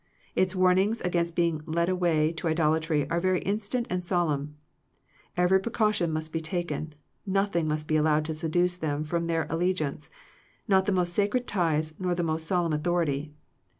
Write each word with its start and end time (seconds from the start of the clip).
Its 0.35 0.55
warn 0.55 0.79
ings 0.79 0.99
against 1.01 1.35
being 1.35 1.61
led 1.67 1.87
away 1.87 2.31
to 2.31 2.47
idolatry 2.47 3.07
are 3.11 3.19
very 3.19 3.39
instant 3.41 3.85
and 3.87 4.03
solemn. 4.03 4.55
Every 5.37 5.59
pre 5.59 5.71
caution 5.71 6.11
must 6.11 6.33
be 6.33 6.41
taken; 6.41 6.95
nothing 7.27 7.67
must 7.67 7.87
be 7.87 7.97
allowed 7.97 8.25
to 8.25 8.33
seduce 8.33 8.75
them 8.75 9.03
from 9.03 9.27
their 9.27 9.45
al 9.51 9.59
legiance, 9.59 10.09
not 10.67 10.85
the 10.85 10.91
most 10.91 11.13
sacred 11.13 11.45
ties, 11.45 11.99
not 11.99 12.17
the 12.17 12.23
most 12.23 12.47
solemn 12.47 12.73
authority. 12.73 13.31